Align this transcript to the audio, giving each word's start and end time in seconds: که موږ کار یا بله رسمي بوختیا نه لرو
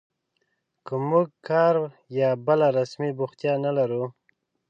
که 0.85 0.93
موږ 1.09 1.27
کار 1.47 1.75
یا 2.19 2.29
بله 2.47 2.67
رسمي 2.77 3.11
بوختیا 3.17 3.53
نه 3.65 3.71
لرو 3.77 4.03